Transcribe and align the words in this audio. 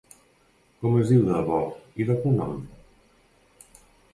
Com 0.79 0.95
es 1.01 1.11
diu 1.13 1.27
de 1.27 1.35
debò, 1.35 1.59
i 2.05 2.09
de 2.09 2.17
cognom? 2.25 2.59